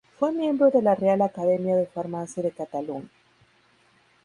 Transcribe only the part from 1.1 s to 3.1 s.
Academia de Farmacia de Cataluña.